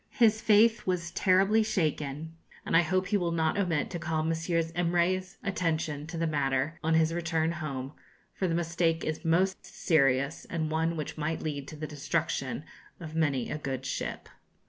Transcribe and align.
His 0.17 0.41
faith 0.41 0.87
was 0.87 1.11
terribly 1.11 1.61
shaken, 1.61 2.35
and 2.65 2.75
I 2.75 2.81
hope 2.81 3.05
he 3.05 3.17
will 3.17 3.31
not 3.31 3.55
omit 3.55 3.91
to 3.91 3.99
call 3.99 4.23
Messrs. 4.23 4.71
Imray's 4.71 5.37
attention 5.43 6.07
to 6.07 6.17
the 6.17 6.25
matter 6.25 6.79
on 6.83 6.95
his 6.95 7.13
return 7.13 7.51
home; 7.51 7.93
for 8.33 8.47
the 8.47 8.55
mistake 8.55 9.03
is 9.03 9.23
most 9.23 9.63
serious, 9.63 10.45
and 10.45 10.71
one 10.71 10.97
which 10.97 11.19
might 11.19 11.43
lead 11.43 11.67
to 11.67 11.75
the 11.75 11.85
destruction 11.85 12.63
of 12.99 13.13
many 13.13 13.51
a 13.51 13.59
good 13.59 13.85
ship. 13.85 14.27